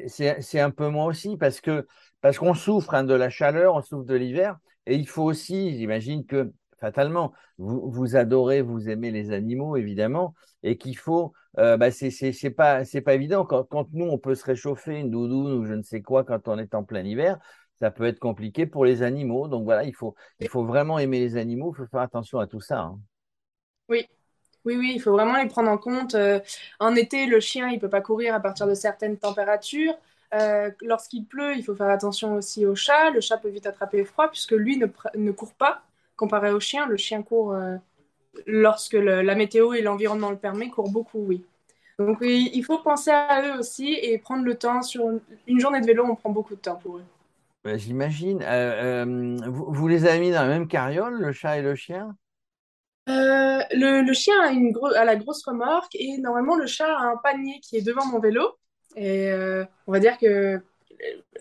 C'est 0.07 0.59
un 0.59 0.71
peu 0.71 0.89
moins 0.89 1.05
aussi 1.05 1.37
parce 1.37 1.61
que 1.61 1.85
parce 2.21 2.39
qu'on 2.39 2.55
souffre 2.55 2.95
hein, 2.95 3.03
de 3.03 3.13
la 3.13 3.29
chaleur, 3.29 3.75
on 3.75 3.83
souffre 3.83 4.05
de 4.05 4.15
l'hiver, 4.15 4.57
et 4.87 4.95
il 4.95 5.07
faut 5.07 5.23
aussi, 5.23 5.77
j'imagine 5.77 6.25
que 6.25 6.51
fatalement, 6.79 7.33
vous, 7.57 7.89
vous 7.91 8.15
adorez, 8.15 8.61
vous 8.61 8.89
aimez 8.89 9.11
les 9.11 9.31
animaux 9.31 9.75
évidemment, 9.75 10.35
et 10.63 10.77
qu'il 10.77 10.97
faut, 10.97 11.33
euh, 11.57 11.77
bah 11.77 11.91
c'est 11.91 12.49
pas 12.51 12.83
pas 13.05 13.13
évident 13.13 13.45
quand, 13.45 13.87
nous 13.93 14.05
on 14.05 14.17
peut 14.17 14.35
se 14.35 14.45
réchauffer 14.45 14.95
une 14.99 15.11
doudoune 15.11 15.53
ou 15.53 15.65
je 15.65 15.73
ne 15.73 15.83
sais 15.83 16.01
quoi 16.01 16.23
quand 16.23 16.47
on 16.47 16.57
est 16.57 16.75
en 16.75 16.83
plein 16.83 17.03
hiver, 17.03 17.37
ça 17.79 17.91
peut 17.91 18.05
être 18.05 18.19
compliqué 18.19 18.65
pour 18.65 18.85
les 18.85 19.03
animaux. 19.03 19.47
Donc 19.47 19.63
voilà, 19.63 19.83
il 19.83 19.95
faut, 19.95 20.15
il 20.39 20.49
faut 20.49 20.65
vraiment 20.65 20.99
aimer 20.99 21.19
les 21.19 21.37
animaux, 21.37 21.73
il 21.73 21.77
faut 21.77 21.87
faire 21.87 22.01
attention 22.01 22.39
à 22.39 22.47
tout 22.47 22.61
ça. 22.61 22.79
Hein. 22.79 22.99
Oui. 23.87 24.07
Oui, 24.65 24.75
oui, 24.75 24.91
il 24.95 24.99
faut 24.99 25.13
vraiment 25.13 25.37
les 25.41 25.47
prendre 25.47 25.69
en 25.69 25.77
compte. 25.77 26.15
Euh, 26.15 26.41
en 26.79 26.93
été, 26.95 27.25
le 27.27 27.39
chien, 27.39 27.69
il 27.69 27.79
peut 27.79 27.89
pas 27.89 28.01
courir 28.01 28.35
à 28.35 28.41
partir 28.41 28.67
de 28.67 28.73
certaines 28.73 29.17
températures. 29.17 29.93
Euh, 30.33 30.69
lorsqu'il 30.81 31.25
pleut, 31.25 31.55
il 31.55 31.63
faut 31.63 31.75
faire 31.75 31.87
attention 31.87 32.35
aussi 32.35 32.65
au 32.65 32.75
chat. 32.75 33.09
Le 33.11 33.21
chat 33.21 33.37
peut 33.37 33.49
vite 33.49 33.65
attraper 33.65 34.03
froid 34.03 34.27
puisque 34.29 34.51
lui 34.51 34.77
ne, 34.77 34.87
ne 35.15 35.31
court 35.31 35.53
pas 35.53 35.83
comparé 36.19 36.51
au 36.51 36.59
chien. 36.59 36.85
Le 36.85 36.97
chien 36.97 37.23
court 37.23 37.53
euh, 37.53 37.77
lorsque 38.45 38.93
la 38.93 39.35
météo 39.35 39.73
et 39.73 39.81
l'environnement 39.81 40.29
le 40.29 40.37
permettent, 40.37 40.71
court 40.71 40.91
beaucoup, 40.91 41.19
oui. 41.19 41.43
Donc 41.97 42.19
il 42.21 42.63
faut 42.63 42.77
penser 42.77 43.11
à 43.11 43.41
eux 43.45 43.59
aussi 43.59 43.93
et 43.93 44.17
prendre 44.19 44.43
le 44.43 44.55
temps. 44.55 44.81
Sur 44.81 45.03
une 45.47 45.59
journée 45.59 45.81
de 45.81 45.85
vélo, 45.85 46.05
on 46.05 46.15
prend 46.15 46.29
beaucoup 46.29 46.55
de 46.55 46.61
temps 46.61 46.75
pour 46.75 46.97
eux. 46.97 47.03
Bah, 47.63 47.77
j'imagine. 47.77 48.41
Euh, 48.41 49.03
euh, 49.03 49.35
vous, 49.47 49.87
les 49.87 50.05
avez 50.05 50.19
mis 50.19 50.31
dans 50.31 50.41
la 50.41 50.47
même 50.47 50.67
carriole, 50.67 51.19
le 51.19 51.33
chat 51.33 51.57
et 51.57 51.61
le 51.61 51.75
chien? 51.75 52.15
Euh, 53.09 53.59
le, 53.71 54.13
chien 54.13 54.35
a, 54.41 54.51
une 54.51 54.71
la 54.93 55.15
grosse 55.15 55.43
remorque 55.43 55.95
et 55.95 56.17
normalement 56.19 56.55
le 56.55 56.67
chat 56.67 56.87
a 56.87 57.01
un 57.01 57.17
panier 57.17 57.59
qui 57.61 57.75
est 57.77 57.81
devant 57.81 58.05
mon 58.05 58.19
vélo. 58.19 58.57
Et 58.95 59.31
on 59.87 59.91
va 59.91 59.99
dire 59.99 60.17
que 60.17 60.61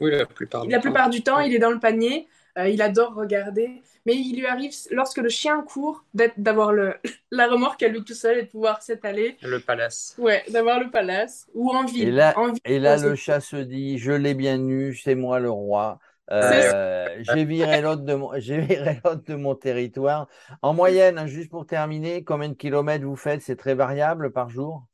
Oui, 0.01 0.11
la 0.11 0.27
plupart 0.27 0.65
du 0.65 0.71
la 0.71 0.81
plupart 0.81 1.09
du 1.09 1.23
temps, 1.23 1.41
il 1.41 1.55
est 1.55 1.59
dans 1.59 1.71
le 1.71 1.79
panier. 1.79 2.27
Il 2.67 2.83
adore 2.83 3.15
regarder. 3.15 3.83
Mais 4.07 4.15
il 4.15 4.39
lui 4.39 4.47
arrive, 4.47 4.73
lorsque 4.91 5.19
le 5.19 5.29
chien 5.29 5.63
court, 5.63 6.05
d'avoir 6.15 6.73
la 7.31 7.47
remorque 7.47 7.83
à 7.83 7.89
lui 7.89 8.03
tout 8.03 8.15
seul 8.15 8.39
et 8.39 8.43
de 8.43 8.49
pouvoir 8.49 8.83
s'étaler. 8.83 9.37
Le 9.43 9.61
palace. 9.61 10.15
Ouais, 10.19 10.43
d'avoir 10.49 10.81
le 10.81 10.91
palace. 10.91 11.47
Ou 11.55 11.71
en 11.71 11.85
ville. 11.85 12.09
Et 12.09 12.13
là, 12.13 12.35
et 12.65 12.79
là 12.79 12.97
le 12.97 13.15
chat 13.15 13.41
se 13.41 13.57
dit, 13.57 13.99
je 13.99 14.13
l'ai 14.13 14.35
bien 14.35 14.61
eu, 14.67 14.95
c'est 14.95 15.15
moi 15.15 15.41
le 15.41 15.51
roi. 15.51 15.99
Euh, 16.31 17.07
j'ai 17.21 17.45
viré 17.45 17.81
l'autre 17.81 18.03
de 18.03 18.15
mon, 18.15 18.31
j'ai 18.39 18.61
viré 18.61 19.01
l'autre 19.05 19.25
de 19.25 19.35
mon 19.35 19.55
territoire. 19.55 20.29
En 20.63 20.75
moyenne, 20.75 21.27
juste 21.27 21.51
pour 21.51 21.67
terminer, 21.67 22.25
combien 22.25 22.49
de 22.49 22.55
kilomètres 22.55 23.05
vous 23.05 23.17
faites? 23.17 23.43
C'est 23.43 23.57
très 23.57 23.75
variable 23.75 24.33
par 24.33 24.51
jour? 24.51 24.85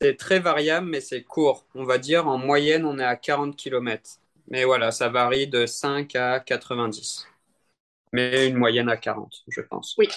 C'est 0.00 0.16
très 0.16 0.38
variable, 0.38 0.86
mais 0.86 1.00
c'est 1.00 1.22
court. 1.22 1.66
On 1.74 1.84
va 1.84 1.98
dire 1.98 2.28
en 2.28 2.38
moyenne, 2.38 2.84
on 2.84 2.98
est 2.98 3.04
à 3.04 3.16
40 3.16 3.56
kilomètres. 3.56 4.20
Mais 4.50 4.64
voilà, 4.64 4.90
ça 4.90 5.08
varie 5.08 5.46
de 5.46 5.66
5 5.66 6.14
à 6.16 6.40
90. 6.40 7.26
Mais 8.12 8.48
une 8.48 8.56
moyenne 8.56 8.88
à 8.88 8.96
40, 8.96 9.42
je 9.48 9.60
pense. 9.60 9.94
Oui. 9.98 10.08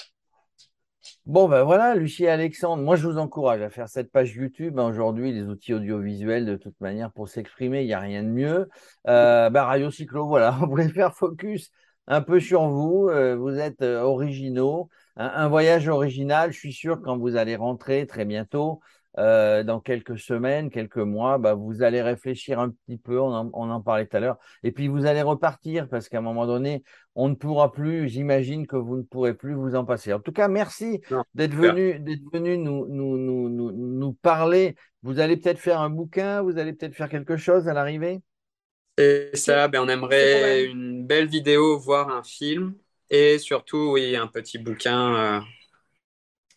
Bon, 1.25 1.47
ben 1.47 1.63
voilà, 1.63 1.95
Lucie 1.95 2.23
et 2.23 2.29
Alexandre, 2.29 2.83
moi 2.83 2.95
je 2.95 3.07
vous 3.07 3.17
encourage 3.17 3.61
à 3.61 3.69
faire 3.69 3.89
cette 3.89 4.11
page 4.11 4.35
YouTube. 4.35 4.79
Hein, 4.79 4.85
aujourd'hui, 4.85 5.31
les 5.31 5.43
outils 5.43 5.73
audiovisuels, 5.73 6.45
de 6.45 6.55
toute 6.55 6.79
manière, 6.79 7.11
pour 7.11 7.27
s'exprimer, 7.27 7.81
il 7.81 7.88
n'y 7.88 7.93
a 7.93 8.00
rien 8.00 8.23
de 8.23 8.29
mieux. 8.29 8.69
Euh, 9.07 9.50
ben, 9.50 9.63
Radio 9.63 9.91
Cyclo, 9.91 10.27
voilà, 10.27 10.57
on 10.61 10.67
voulait 10.67 10.89
faire 10.89 11.15
focus 11.15 11.71
un 12.07 12.21
peu 12.21 12.39
sur 12.39 12.67
vous. 12.67 13.07
Euh, 13.09 13.35
vous 13.35 13.57
êtes 13.57 13.81
euh, 13.81 14.01
originaux, 14.01 14.89
un, 15.15 15.47
voyage 15.47 15.88
original. 15.88 16.51
Je 16.51 16.57
suis 16.59 16.73
sûr 16.73 17.01
quand 17.01 17.17
vous 17.17 17.35
allez 17.35 17.55
rentrer 17.55 18.05
très 18.07 18.25
bientôt, 18.25 18.79
euh, 19.18 19.63
dans 19.63 19.82
quelques 19.82 20.18
semaines, 20.18 20.70
quelques 20.70 20.98
mois, 20.98 21.38
bah, 21.38 21.53
vous 21.53 21.84
allez 21.84 22.01
réfléchir 22.01 22.60
un 22.60 22.70
petit 22.70 22.98
peu, 22.98 23.20
on 23.20 23.34
en, 23.34 23.82
parlait 23.82 24.06
tout 24.06 24.15
à 24.15 24.22
l'heure, 24.22 24.38
et 24.63 24.72
puis 24.72 24.88
vous 24.88 25.06
allez 25.06 25.22
repartir 25.22 25.89
parce 25.89 26.08
qu'à 26.08 26.20
un 26.20 26.22
moment 26.22 26.48
donné, 26.48 26.84
on 27.15 27.27
ne 27.27 27.36
pourra 27.36 27.74
plus, 27.74 28.08
j'imagine 28.08 28.68
que 28.68 28.77
vous 28.77 28.96
ne 28.96 29.01
pourrez 29.01 29.34
plus 29.34 29.53
vous 29.53 29.75
en 29.75 29.84
passer. 29.84 30.13
En 30.13 30.22
tout 30.22 30.32
cas, 30.32 30.48
merci 30.48 31.01
d'être 31.36 31.53
venu, 31.53 32.00
d'être 32.00 32.24
venu 32.32 32.58
nous, 32.58 32.88
nous, 32.88 33.18
nous, 33.18 33.72
nous, 33.72 34.13
parler. 34.13 34.75
Vous 35.03 35.20
allez 35.20 35.36
peut-être 35.36 35.60
faire 35.60 35.82
un 35.82 35.89
bouquin, 35.89 36.41
vous 36.41 36.58
allez 36.58 36.72
peut-être 36.72 36.96
faire 36.96 37.10
quelque 37.10 37.36
chose 37.36 37.68
à 37.68 37.74
l'arrivée? 37.74 38.22
C'est 38.98 39.36
ça, 39.36 39.68
ben, 39.68 39.82
on 39.82 39.89
aimerait 39.89 40.63
une 40.63 41.06
belle 41.06 41.27
vidéo, 41.27 41.77
voir 41.80 42.10
un 42.10 42.24
film, 42.24 42.75
et 43.10 43.39
surtout, 43.39 43.91
oui, 43.91 44.15
un 44.15 44.27
petit 44.27 44.58
bouquin 44.58 45.15
euh, 45.15 45.39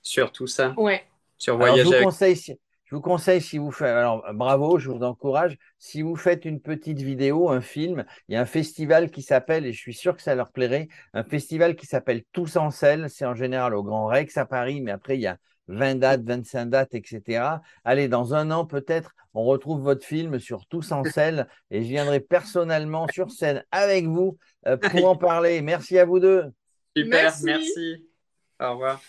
sur 0.02 0.30
tout 0.30 0.46
ça. 0.46 0.73
Ouais 0.76 1.04
je 1.46 1.82
vous 1.82 2.04
conseille, 2.04 2.36
je 2.84 2.94
vous 2.94 3.00
conseille 3.00 3.40
si 3.40 3.58
vous 3.58 3.70
faites, 3.70 3.88
alors 3.88 4.24
bravo, 4.34 4.78
je 4.78 4.90
vous 4.90 5.02
encourage, 5.02 5.56
si 5.78 6.02
vous 6.02 6.16
faites 6.16 6.44
une 6.44 6.60
petite 6.60 7.00
vidéo, 7.00 7.48
un 7.48 7.60
film, 7.60 8.04
il 8.28 8.34
y 8.34 8.36
a 8.36 8.40
un 8.40 8.46
festival 8.46 9.10
qui 9.10 9.22
s'appelle, 9.22 9.66
et 9.66 9.72
je 9.72 9.78
suis 9.78 9.94
sûr 9.94 10.16
que 10.16 10.22
ça 10.22 10.34
leur 10.34 10.52
plairait, 10.52 10.88
un 11.12 11.24
festival 11.24 11.76
qui 11.76 11.86
s'appelle 11.86 12.22
Tous 12.32 12.56
en 12.56 12.70
selle, 12.70 13.08
c'est 13.08 13.24
en 13.24 13.34
général 13.34 13.74
au 13.74 13.82
Grand 13.82 14.06
Rex 14.06 14.36
à 14.36 14.46
Paris, 14.46 14.80
mais 14.80 14.90
après 14.90 15.16
il 15.16 15.22
y 15.22 15.26
a 15.26 15.38
20 15.68 15.96
dates, 15.96 16.22
25 16.22 16.66
dates, 16.66 16.94
etc. 16.94 17.42
Allez, 17.84 18.08
dans 18.08 18.34
un 18.34 18.50
an 18.50 18.66
peut-être, 18.66 19.14
on 19.32 19.44
retrouve 19.44 19.80
votre 19.80 20.04
film 20.04 20.38
sur 20.38 20.66
Tous 20.66 20.92
en 20.92 21.04
selle 21.04 21.48
et 21.70 21.82
je 21.82 21.88
viendrai 21.88 22.20
personnellement 22.20 23.06
sur 23.12 23.30
scène 23.30 23.64
avec 23.72 24.06
vous 24.06 24.38
euh, 24.66 24.76
pour 24.76 25.08
en 25.08 25.16
parler. 25.16 25.60
Merci 25.62 25.98
à 25.98 26.04
vous 26.04 26.20
deux. 26.20 26.44
Super, 26.96 27.34
merci. 27.42 28.06
Au 28.60 28.72
revoir. 28.72 29.00